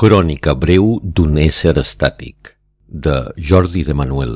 [0.00, 2.54] Crònica breu d'un ésser estàtic,
[2.88, 3.16] de
[3.48, 4.30] Jordi de Manuel,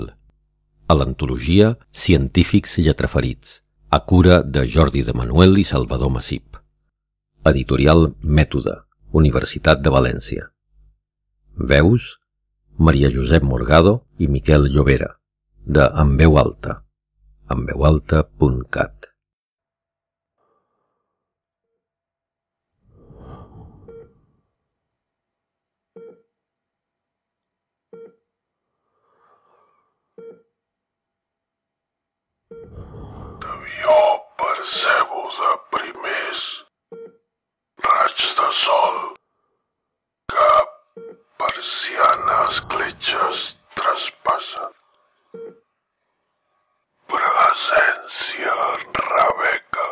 [0.92, 1.70] a l'antologia
[2.04, 3.54] Científics Lletraferits,
[3.88, 6.58] a cura de Jordi de Manuel i Salvador Massip.
[7.48, 8.76] Editorial Mètode,
[9.22, 10.50] Universitat de València.
[11.72, 12.10] Veus?
[12.76, 15.14] Maria Josep Morgado i Miquel Llobera,
[15.64, 16.82] de En veu alta,
[17.48, 19.13] enveualta.cat.
[34.36, 36.64] percebo de primers
[37.82, 39.14] raigs de sol.
[40.32, 40.48] Que
[41.38, 44.72] persianes cletxes traspassen.
[47.14, 48.56] Presència
[49.00, 49.88] Rebeca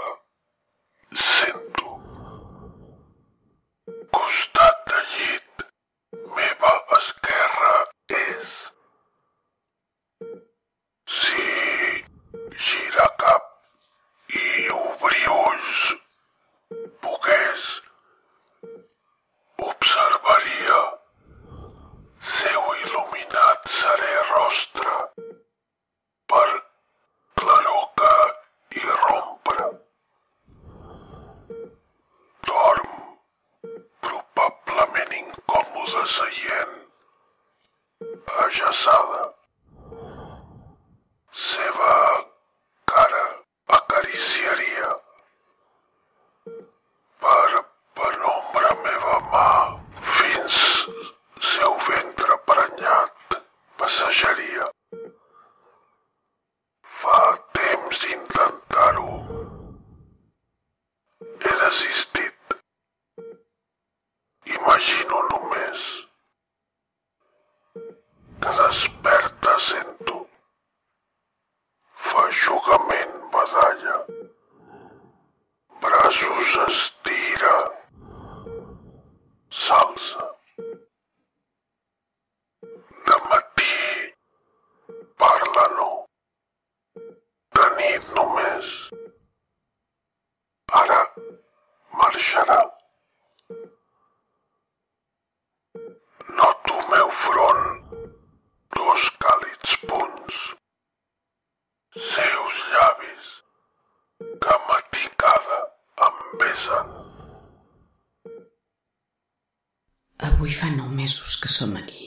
[110.42, 112.06] Avui fa nou mesos que som aquí.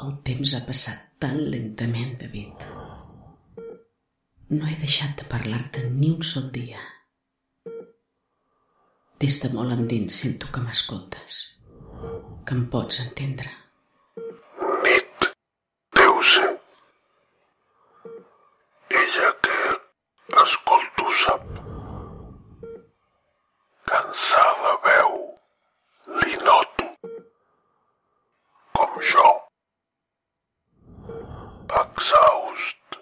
[0.00, 2.62] El temps ha passat tan lentament, David.
[4.56, 6.80] No he deixat de parlar-te ni un sol dia.
[9.20, 11.42] Des de molt endins sento que m'escoltes,
[12.48, 13.52] que em pots entendre.
[14.86, 15.28] Nit,
[16.00, 16.48] deu ser.
[19.02, 19.60] Ella que
[20.46, 21.44] escolto sap.
[23.92, 25.20] Cansada veu,
[26.24, 26.72] li noto.
[28.76, 29.28] Com jo.
[31.76, 32.96] Exhaust,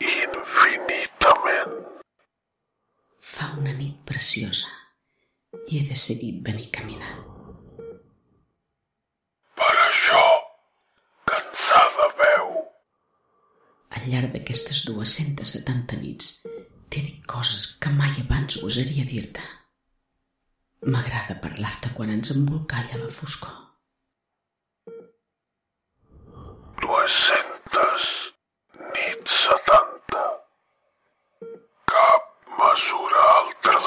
[0.00, 1.74] infinitament.
[3.34, 3.74] Fa una
[4.36, 4.68] preciosa
[5.70, 7.22] i he decidit venir caminant.
[9.56, 10.24] Per això,
[11.30, 12.50] cansada veu,
[13.96, 19.44] Al llarg d'aquestes 270 nits t'he dit coses que mai abans gosaria dir-te.
[20.92, 23.54] M'agrada parlar-te quan ens embolcalla la foscor.
[26.84, 28.06] 200
[28.92, 30.26] nits 70.
[31.94, 33.80] Cap mesura altra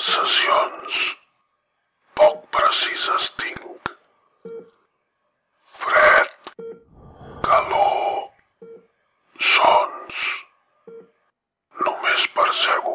[0.00, 0.98] sensacions
[2.16, 3.90] poc precises tinc.
[5.80, 6.30] Fred,
[7.44, 8.30] calor,
[9.48, 10.22] sons,
[11.84, 12.94] només percebo.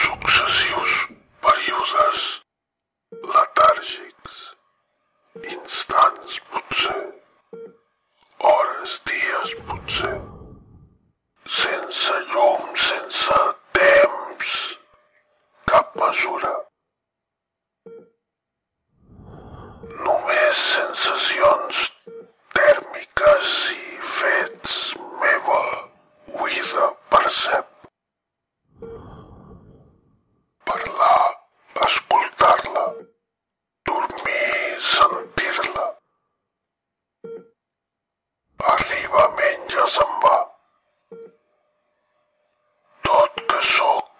[0.00, 0.98] Successius
[1.46, 2.26] períodes
[3.30, 4.42] letàrgics,
[5.54, 7.00] instants potser,
[8.50, 10.16] hores, dies potser,
[11.52, 13.38] sense llum, sense
[13.78, 14.52] temps,
[15.70, 16.52] cap mesura.
[20.06, 21.82] Només sensacions
[22.58, 24.78] tèrmiques i fets
[25.24, 25.60] meva
[26.46, 27.68] oïda percep.
[30.70, 31.24] Parlar,
[31.88, 32.86] escoltar-la,
[33.90, 35.90] dormir, sentir-la.
[38.72, 40.36] Arriba, menja, se'n va.
[43.08, 44.12] Tot que sóc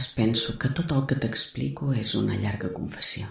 [0.00, 3.26] vegades penso que tot el que t'explico és una llarga confessió,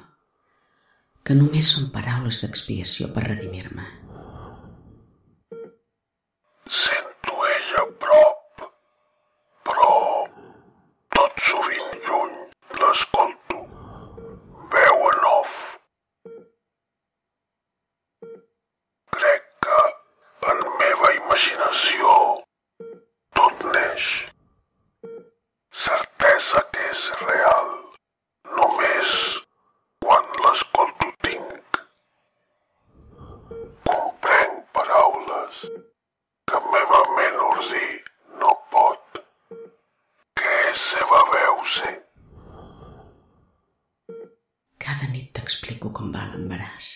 [1.23, 3.85] que només són paraules d'expiació per redimir-me.
[6.69, 8.63] Sento ella a prop,
[9.65, 10.27] però
[11.17, 12.37] tot sovint lluny
[12.81, 13.65] l'escolto.
[14.73, 15.55] Veu en off.
[19.17, 19.81] Crec que
[20.53, 22.17] en meva imaginació
[23.33, 24.11] tot neix.
[25.79, 27.69] Certesa que és real.
[28.57, 29.11] Només
[30.03, 31.79] quan l'escolto tinc.
[33.87, 35.61] Comprenc paraules
[36.51, 37.87] que meva ment ordí
[38.41, 39.21] no pot.
[40.41, 41.95] Que és seva veu ser.
[44.89, 46.91] Cada nit t'explico com va l'embaràs.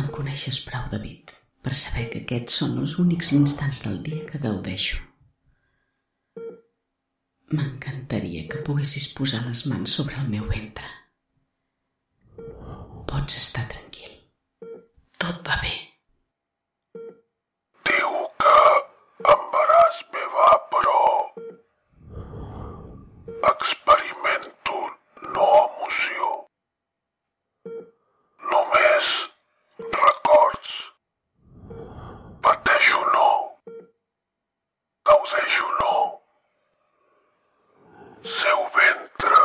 [0.00, 1.32] Em coneixes prou, David,
[1.64, 4.98] per saber que aquests són els únics instants del dia que gaudeixo.
[7.56, 10.90] M'encantaria que poguessis posar les mans sobre el meu ventre.
[13.08, 14.12] Pots estar tranquil.
[15.16, 15.72] Tot va bé.
[17.88, 18.12] Diu
[18.44, 18.56] que
[19.36, 20.98] embaràs me va, però
[23.54, 24.82] experimento
[25.32, 26.28] no emoció.
[28.52, 29.14] Només
[29.80, 30.70] records.
[32.42, 33.30] Pateixo no.
[35.04, 35.94] Gaudeixo no.
[38.36, 39.42] Seu ventre,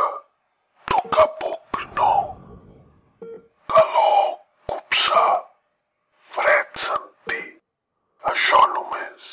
[0.90, 2.12] tocar puc no.
[3.72, 4.38] Calor,
[4.70, 5.32] copsar,
[6.36, 7.44] fred sentir.
[8.32, 9.30] Això només.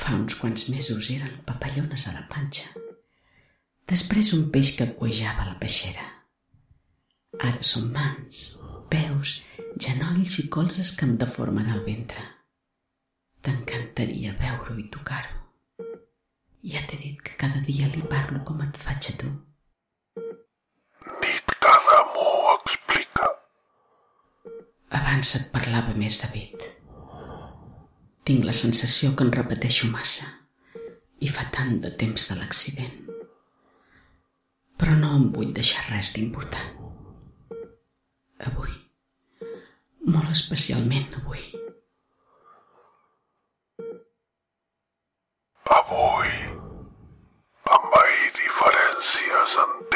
[0.00, 2.72] Fa uns quants mesos eren papallones a la panxa.
[3.86, 6.02] Després un peix que cuejava la peixera.
[7.38, 8.40] Ara són mans,
[8.90, 9.36] peus,
[9.78, 12.24] genolls i colzes que em deformen el ventre.
[13.46, 15.44] T'encantaria veure-ho i tocar-ho.
[16.66, 19.30] Ja t'he dit que cada dia li parlo com et faig a tu.
[21.22, 23.30] Nit cada m'ho explica.
[24.98, 26.66] Abans et parlava més, David.
[28.26, 30.32] Tinc la sensació que en repeteixo massa
[31.22, 32.96] i fa tant de temps de l'accident.
[34.76, 36.72] Però no em vull deixar res d'important.
[38.50, 38.74] Avui,
[40.10, 41.44] molt especialment avui,
[45.76, 46.34] Avui,
[47.76, 49.95] envair diferències entenc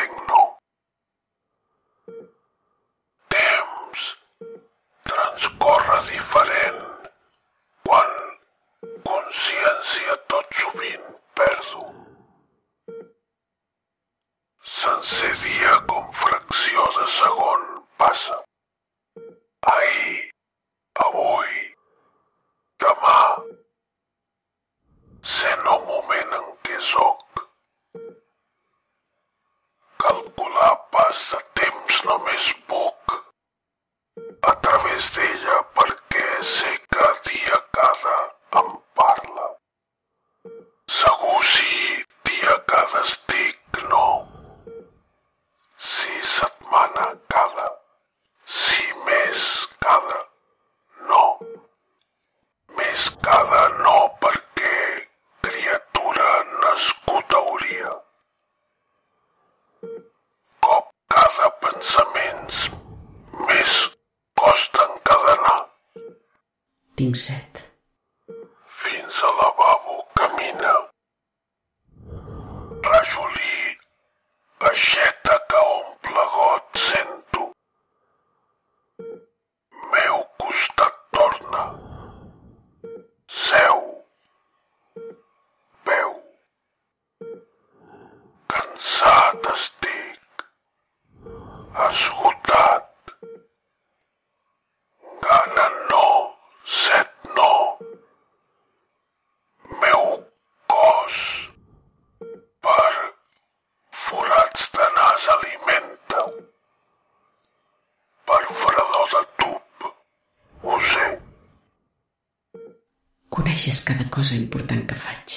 [113.60, 115.34] Coneixes cada cosa important que faig.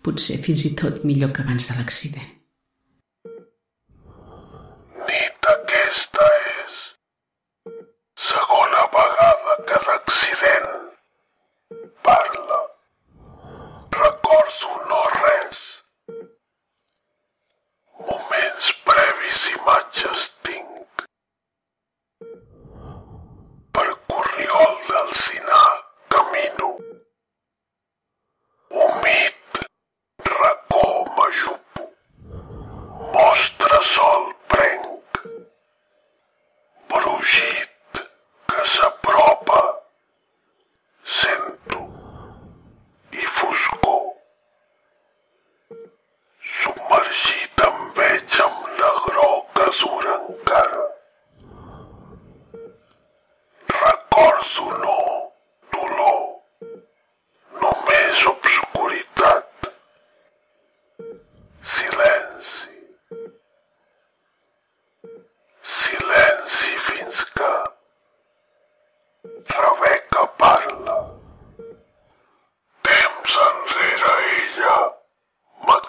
[0.00, 2.30] Potser fins i tot millor que abans de l'accident.
[5.10, 6.28] Nit aquesta
[6.60, 6.78] és.
[8.28, 10.72] Segona vegada que d'accident
[12.08, 12.62] parla.
[13.98, 15.60] Recordo no res.
[18.08, 21.04] Moments previs imatges tinc.
[23.76, 25.66] Per Corriol d'Alcinar
[26.16, 26.72] camino.
[28.76, 29.46] Humit,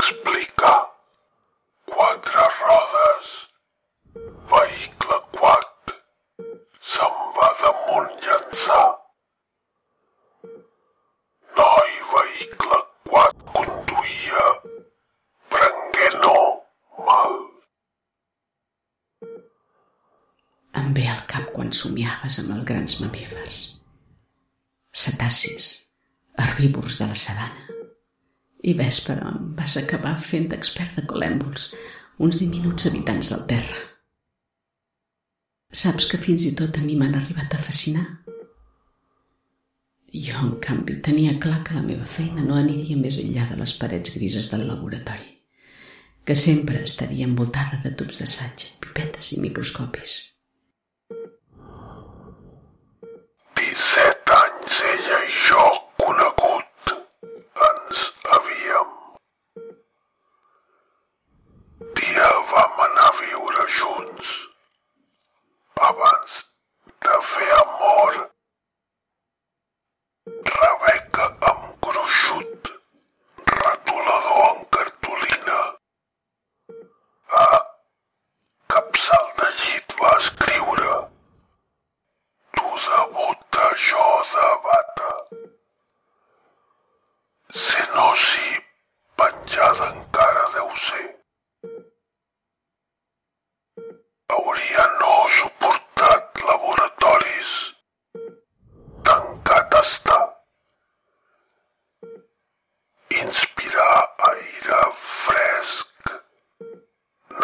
[0.10, 0.91] explicar.
[1.86, 3.27] Quatre rodes.
[4.51, 5.93] Vehicle quad.
[6.82, 8.88] Se'n va damunt llançar.
[11.60, 14.46] Noi vehicle quad conduïa.
[15.50, 16.38] Prengué no
[17.10, 17.38] mal.
[20.82, 21.74] Em ve al cap quan
[22.28, 23.60] somiaves amb els grans mamífers.
[24.92, 25.88] Cetacis,
[26.38, 27.64] herbívors de la sabana.
[28.64, 31.74] I ves, però, vas acabar fent d'expert de colèmbols,
[32.20, 33.84] uns diminuts habitants del terra.
[35.72, 38.24] Saps que fins i tot a mi m'han arribat a fascinar?
[40.14, 43.76] Jo, en canvi, tenia clar que la meva feina no aniria més enllà de les
[43.78, 45.36] parets grises del laboratori,
[46.26, 50.37] que sempre estaria envoltada de tubs d'assaig, pipetes i microscopis.
[53.78, 55.64] 17 anys ella i jo
[56.02, 56.92] conegut
[57.66, 58.94] ens havíem.
[62.00, 64.32] Dia vam anar a viure junts
[65.90, 66.38] abans
[67.06, 68.18] de fer amor.
[70.56, 72.72] Rebeca amb gruixut,
[73.52, 75.62] retolador en cartolina.
[77.44, 77.46] A
[78.74, 80.98] capçal de llit va escriure
[82.58, 85.12] tu de bota, jo de bata.
[87.66, 88.48] Se no si
[89.18, 91.08] penjada encara deu ser.
[94.36, 97.52] Hauria no suportat laboratoris.
[99.10, 100.20] Tancat està.
[103.22, 104.00] Inspirar
[104.32, 104.82] aire
[105.14, 106.12] fresc.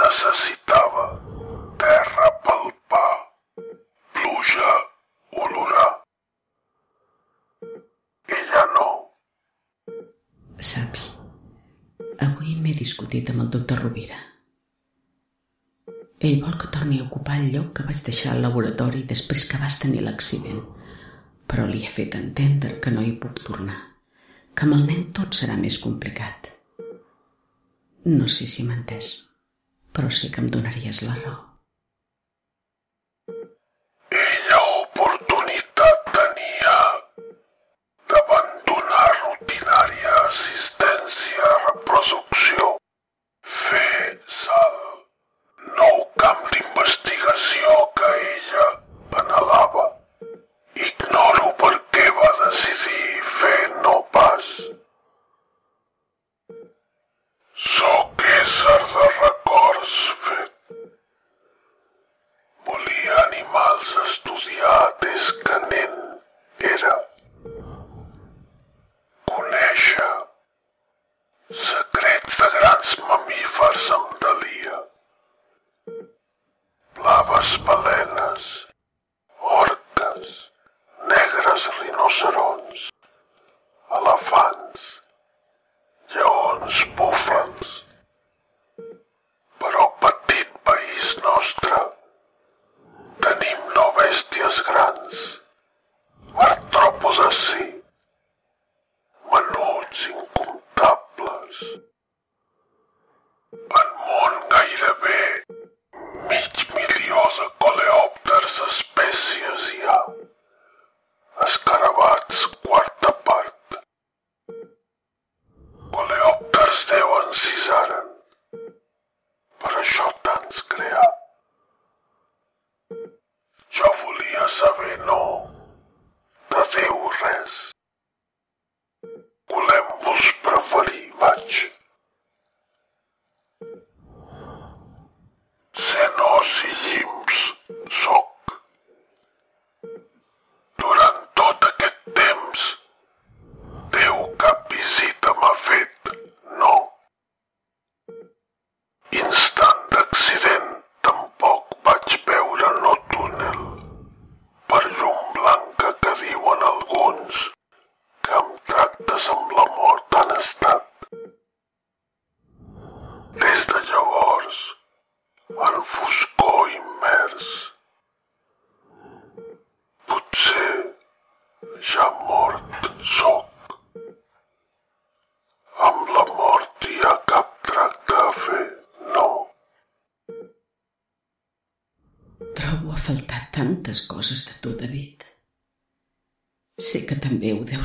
[0.03, 1.05] Necessitava
[1.81, 3.13] terra palpar
[4.13, 4.71] pluja
[5.43, 5.91] olorar.
[8.27, 8.87] Ella no.
[10.73, 11.03] Saps,
[12.27, 14.19] avui m'he discutit amb el doctor Rovira.
[16.23, 19.59] Ell vol que torni a ocupar el lloc que vaig deixar al laboratori després que
[19.59, 20.61] vas tenir l'accident,
[21.51, 23.79] però li he fet entendre que no hi puc tornar,
[24.55, 26.53] que amb el nen tot serà més complicat.
[28.07, 29.15] No sé si m'ha entès,
[29.91, 31.52] però sé que em donaries la raó.
[84.33, 85.02] funds.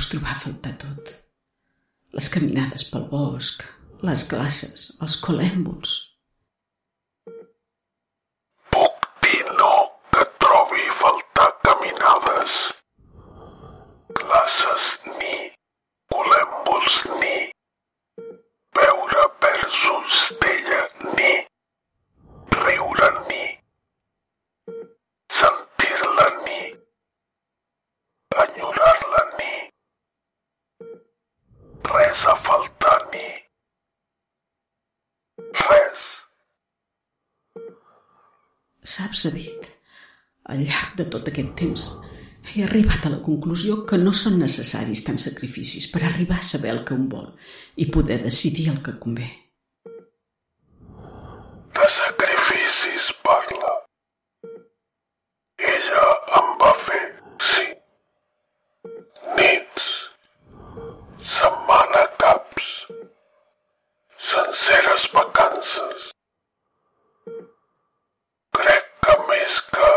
[0.08, 1.10] Deus trobar a faltar tot.
[2.16, 3.60] Les caminades pel bosc,
[4.08, 5.96] les classes, els colèmbols.
[8.72, 9.74] Puc dir no
[10.14, 12.56] que trobi faltar caminades.
[14.22, 14.88] Classes
[15.18, 15.36] ni,
[16.14, 17.36] colèmbols ni,
[18.80, 20.82] veure versos d'ella
[21.18, 21.34] ni,
[22.56, 23.44] riure ni,
[25.42, 26.62] sentir-la ni,
[28.46, 29.52] enyorar-la ni,
[31.88, 33.28] res a faltar ni,
[35.62, 36.04] res.
[38.94, 39.68] Saps, David,
[40.52, 41.86] al llarg de tot aquest temps
[42.58, 46.72] he arribat a la conclusió que no són necessaris tants sacrificis per arribar a saber
[46.74, 47.28] el que un vol
[47.76, 49.28] i poder decidir el que convé.
[51.78, 53.74] De sacrificis parla.
[55.74, 56.04] Ella
[56.40, 57.04] em va fer,
[57.52, 57.68] sí.
[59.38, 59.88] Nits,
[61.36, 62.68] setmana caps,
[64.32, 66.10] senceres vacances.
[68.58, 69.94] Crec que més que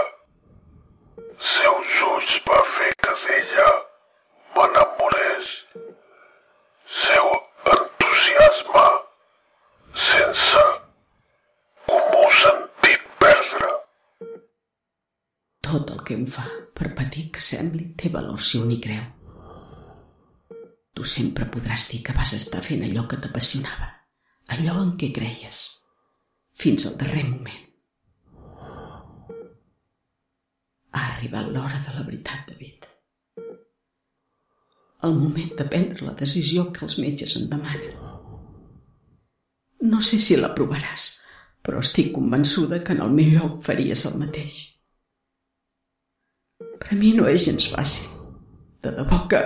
[1.42, 3.70] seus ulls va fer que d'ella
[4.56, 5.48] m'enamorés.
[6.98, 7.32] Seu
[7.74, 8.84] entusiasme
[10.06, 10.66] sense
[11.90, 13.72] comú sentit perdre.
[15.66, 16.46] Tot el que em fa,
[16.78, 17.90] per petit que sembli,
[18.60, 19.04] un hi creu.
[20.94, 23.88] Tu sempre podràs dir que vas estar fent allò que t'apassionava,
[24.56, 25.62] allò en què creies,
[26.64, 27.68] fins al darrer moment.
[30.92, 32.88] Ha arribat l'hora de la veritat, David.
[35.08, 37.96] El moment de prendre la decisió que els metges en demanen.
[39.82, 41.08] No sé si l'aprovaràs,
[41.66, 44.62] però estic convençuda que en el millor faries el mateix.
[46.60, 48.21] Per a mi no és gens fàcil.
[48.82, 49.42] De debò que...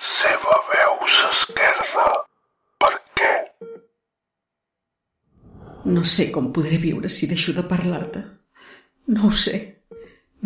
[0.00, 2.06] Seva veu s'esquerda.
[2.80, 3.32] Per què?
[5.96, 8.22] No sé com podré viure si deixo de parlar-te.
[9.12, 9.60] No ho sé.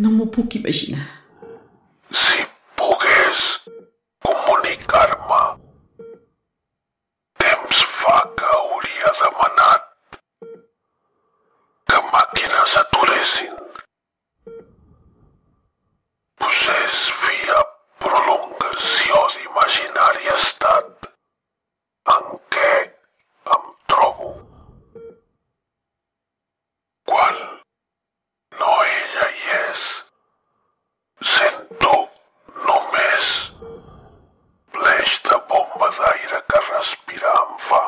[0.03, 1.05] No m'ho puc imaginar.
[2.23, 2.43] Si
[2.79, 3.45] pogués
[4.27, 5.41] comunicar-me.
[7.45, 10.19] Temps fa que hauria demanat
[11.87, 13.50] que màquines aturessin.
[19.71, 21.05] D'imaginari estat
[22.13, 22.71] en què
[23.55, 24.31] em trobo.
[27.07, 27.37] Quan
[28.59, 29.85] no ella hi és,
[31.35, 31.93] sento
[32.67, 33.29] només
[34.83, 37.83] l'eix de bomba d'aire que respirar em fa.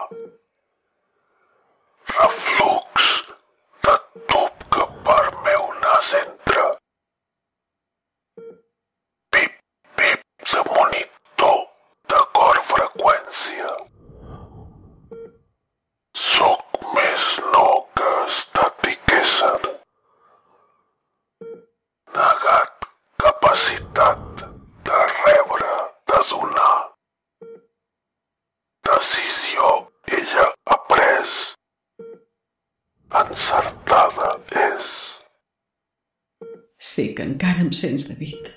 [2.14, 3.12] Reflux
[3.90, 3.98] de
[4.32, 6.70] tub que per meu nas entra.
[9.32, 9.60] Pip,
[9.98, 11.64] pip de monitor
[12.12, 13.70] de cor freqüència.
[16.24, 17.66] Soc més no
[17.98, 19.72] que estàtic ésser.
[22.18, 22.88] Negat
[23.24, 24.44] capacitat
[24.90, 25.74] de rebre,
[26.12, 26.76] de donar.
[28.92, 29.72] Decisió
[30.20, 31.40] ella ha pres.
[33.24, 34.36] Encertada
[34.68, 34.94] és.
[36.94, 37.26] Sé que
[37.84, 38.50] sents, David.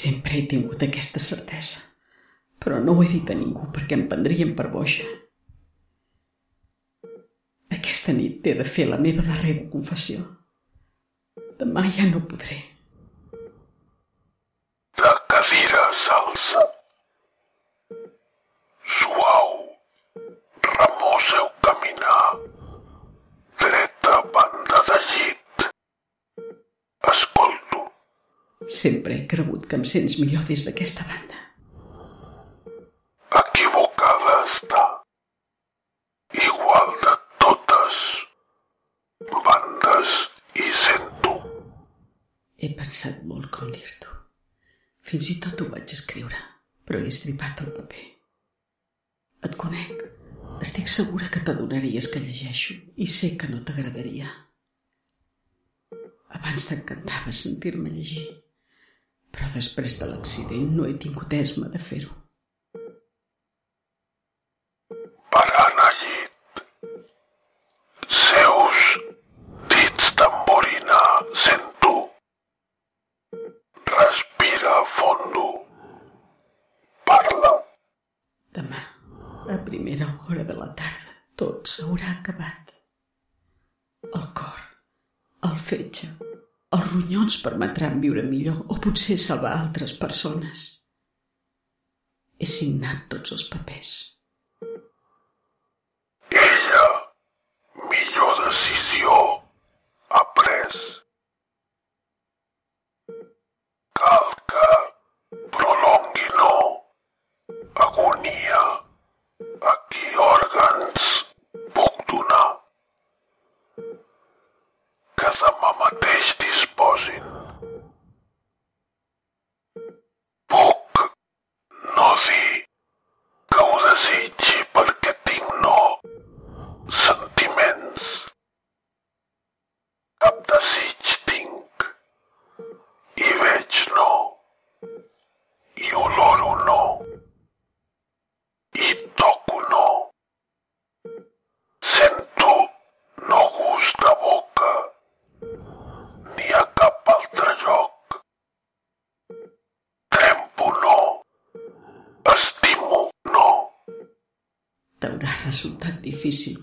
[0.00, 1.84] Sempre he tingut aquesta certesa,
[2.62, 5.08] però no ho he dit a ningú perquè em prendrien per boja.
[7.70, 10.24] Aquesta nit he de fer la meva darrera confessió.
[11.60, 12.58] Demà ja no podré.
[15.00, 16.62] De cadira s'alça.
[18.96, 19.50] Suau,
[20.66, 22.24] remoseu caminar.
[23.62, 25.68] Dreta banda de llit.
[27.14, 27.84] Escolto.
[28.70, 31.38] Sempre he cregut que em sents millor des d'aquesta banda.
[33.40, 34.82] Equivocada està.
[36.38, 37.96] Igual de totes
[39.46, 40.12] bandes
[40.54, 41.32] i sento.
[42.62, 44.14] He pensat molt com dir-t'ho.
[45.02, 46.38] Fins i tot ho vaig escriure,
[46.86, 48.04] però he estripat el paper.
[49.48, 50.06] Et conec.
[50.60, 54.28] Estic segura que t'adonaries que llegeixo i sé que no t'agradaria.
[56.36, 58.28] Abans t'encantava sentir-me llegir,
[59.34, 62.12] però després de l'accident no he tingut esma de fer-ho.
[65.34, 66.62] Parant al llit.
[68.20, 68.86] Seus
[69.74, 71.00] dits tamborina
[71.44, 71.94] sento.
[73.92, 75.46] Respira fondo.
[77.06, 77.54] Parla.
[78.58, 78.82] Demà,
[79.54, 82.74] a primera hora de la tarda, tot s'haurà acabat.
[84.10, 84.60] El cor,
[85.46, 86.09] el fetge,
[86.90, 90.68] ronyons permetran viure millor o potser salvar altres persones.
[92.40, 93.96] He signat tots els papers.
[96.30, 96.86] Ella,
[97.92, 99.18] millor decisió,
[100.10, 100.49] ha pres.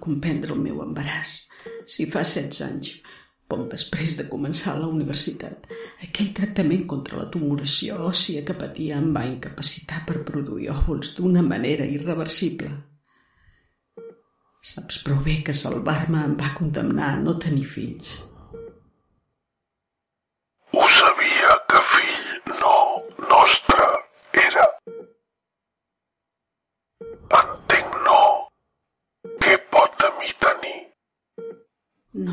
[0.07, 1.43] Comprendre el meu embaràs
[1.87, 2.91] si fa 16 anys,
[3.47, 5.69] poc després de començar la universitat,
[6.03, 11.43] aquell tractament contra la tumoració òssia que patia em va incapacitar per produir òvuls d'una
[11.45, 12.73] manera irreversible.
[14.67, 18.17] Saps prou bé que salvar-me em va condemnar a no tenir fills.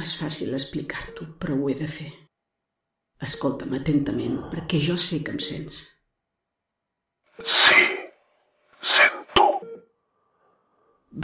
[0.05, 2.11] És fàcil explicar-t'ho, però ho he de fer.
[3.25, 5.83] Escolta'm atentament, perquè jo sé que em sents.
[7.41, 7.83] Sí,
[8.95, 9.49] sento.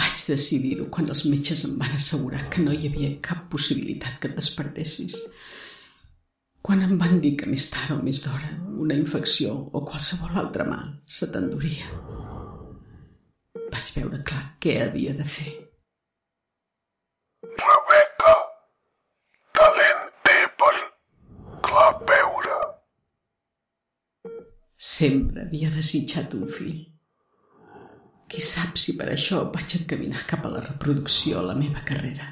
[0.00, 4.30] Vaig decidir-ho quan els metges em van assegurar que no hi havia cap possibilitat que
[4.30, 5.18] et despertessis.
[6.62, 10.66] Quan em van dir que més tard o més d'hora una infecció o qualsevol altre
[10.68, 11.88] mal se t'enduria,
[13.72, 15.50] vaig veure clar què havia de fer.
[17.60, 18.34] Rebeca,
[19.56, 20.74] talent té per
[21.66, 22.58] clar veure.
[24.80, 26.78] Sempre havia desitjat un fill.
[28.32, 32.28] Qui sap si per això vaig encaminar cap a la reproducció la meva carrera.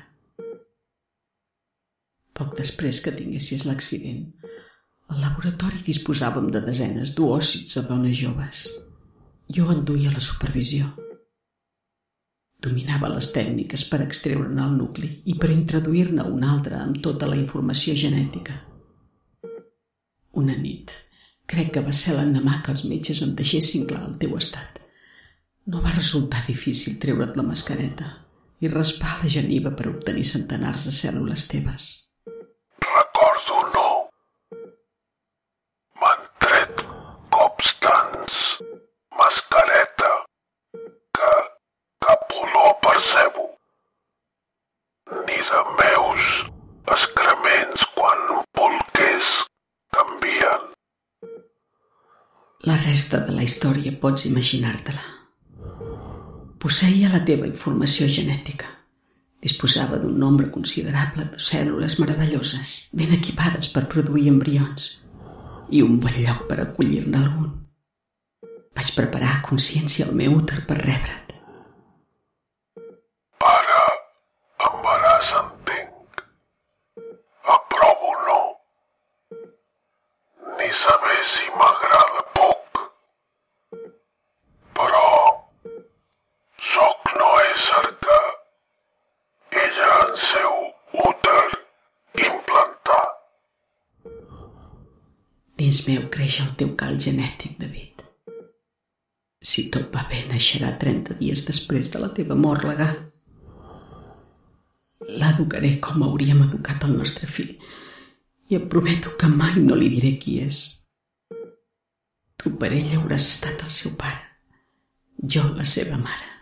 [2.33, 4.23] Poc després que tinguessis l'accident,
[5.13, 8.63] al laboratori disposàvem de desenes d'oòcits a dones joves.
[9.53, 10.89] Jo en duia la supervisió.
[12.65, 17.37] Dominava les tècniques per extreure'n el nucli i per introduir-ne un altre amb tota la
[17.37, 18.57] informació genètica.
[20.41, 20.97] Una nit,
[21.49, 24.81] crec que va ser l'endemà que els metges em deixessin clar el teu estat.
[25.73, 28.11] No va resultar difícil treure't la mascareta
[28.61, 31.89] i raspar la geniva per obtenir centenars de cèl·lules teves.
[32.85, 33.89] Recordo no.
[36.03, 36.85] M'han tret
[37.37, 38.41] cops tants,
[39.21, 40.13] mascareta,
[41.19, 41.35] que
[42.09, 43.47] cap olor percebo.
[45.25, 46.33] Ni de meus
[46.97, 47.88] excrements
[52.69, 55.05] La resta de la història pots imaginar-te-la.
[56.61, 58.67] Posseïa la teva informació genètica.
[59.47, 64.89] Disposava d'un nombre considerable de cèl·lules meravelloses, ben equipades per produir embrions,
[65.71, 67.55] i un bon lloc per acollir-ne algun.
[68.77, 71.33] Vaig preparar a consciència el meu úter per rebre't.
[73.49, 73.81] Ara
[74.69, 76.23] embaràs entenc.
[77.57, 78.41] Aprovo no.
[80.59, 82.83] Ni saber si m'agrada poc.
[84.79, 85.07] Però
[86.73, 88.19] sóc no ésser que
[89.65, 90.53] ella en seu
[91.09, 91.47] úter
[92.29, 93.07] implantar.
[95.69, 98.01] Dins meu creix el teu cal genètic, David.
[99.51, 102.95] Si tot va bé, naixerà 30 dies després de la teva mort legal.
[105.11, 107.53] L'educaré com hauríem educat el nostre fill
[108.49, 110.63] i et prometo que mai no li diré qui és.
[112.41, 114.25] Tu per ell hauràs estat el seu pare,
[115.21, 116.33] jo la seva mare.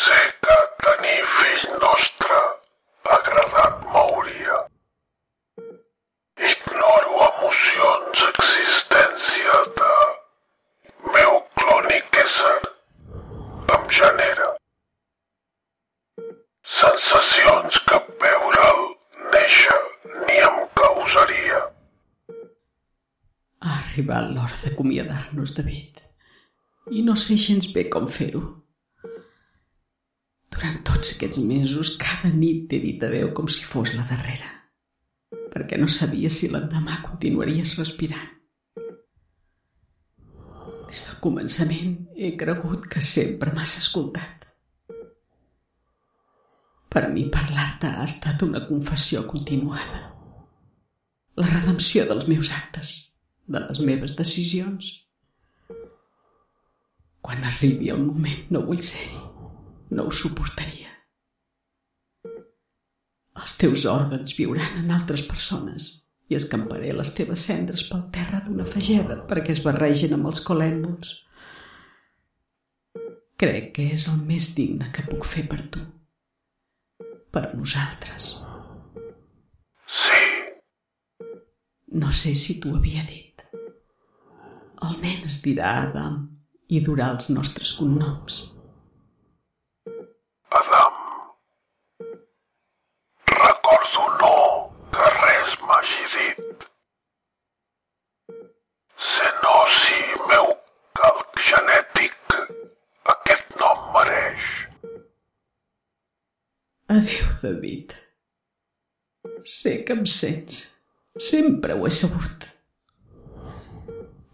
[0.00, 2.41] Sé que tenir fill nostre
[16.82, 18.80] Sensacions que veure'l
[19.30, 19.76] néixer
[20.24, 21.60] ni em causaria.
[23.62, 26.00] Ha arribat l'hora d'acomiadar-nos, David.
[26.90, 28.42] I no sé gens bé com fer-ho.
[30.50, 34.50] Durant tots aquests mesos, cada nit t'he dit adeu com si fos la darrera,
[35.54, 38.30] perquè no sabia si l'endemà continuaries respirant.
[40.90, 44.41] Des del començament he cregut que sempre m'has escoltat.
[46.92, 50.00] Per a mi parlar-te ha estat una confessió continuada.
[51.40, 52.90] La redempció dels meus actes,
[53.48, 54.90] de les meves decisions.
[57.24, 59.22] Quan arribi el moment no vull ser-hi.
[59.96, 60.90] No ho suportaria.
[63.40, 65.88] Els teus òrgans viuran en altres persones
[66.28, 71.16] i escamparé les teves cendres pel terra d'una fageda perquè es barregen amb els colèmbols.
[73.40, 75.88] Crec que és el més digne que puc fer per tu.
[77.32, 78.30] Per nosaltres.
[79.86, 80.20] Sí,
[81.92, 83.22] No sé si t'ho havia dit.
[85.32, 86.16] Es dirà Adam
[86.76, 88.34] i durà els nostres cognoms.
[90.58, 90.98] Adam.
[93.32, 94.34] Recordo no
[94.96, 96.66] que res m'hagi dit.
[99.08, 100.52] Se no si meu
[101.00, 101.91] calc genètic
[106.92, 107.94] Adéu, David.
[109.46, 110.56] Sé que em sents.
[111.16, 112.44] Sempre ho he sabut.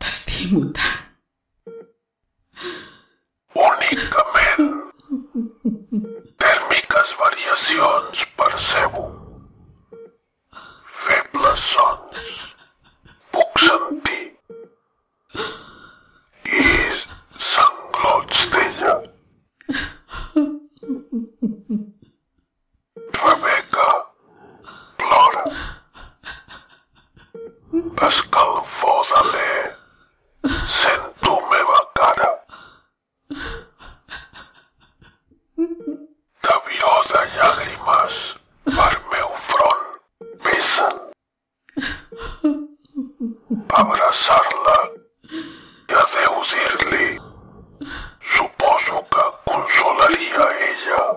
[0.02, 1.04] T'estimo tant.
[3.66, 4.74] Únicament
[6.42, 9.04] tèrmiques variacions percebo.
[11.04, 12.24] Febles sons.
[13.36, 14.24] Puc sentir.
[16.58, 16.66] I
[17.52, 18.98] sanglots d'ella.
[28.06, 29.54] Escalfosa-li.
[30.70, 32.30] Sento meva cara.
[36.46, 38.20] Taviosa llàgrimes
[38.70, 39.84] per meu front
[40.46, 40.96] pesen.
[43.82, 44.78] Abraçar-la
[45.34, 47.08] i adeu dir-li.
[48.36, 51.07] Suposo que consolaria ella.